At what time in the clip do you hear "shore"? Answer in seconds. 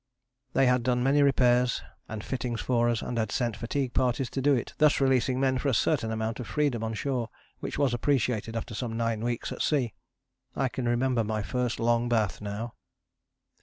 6.95-7.29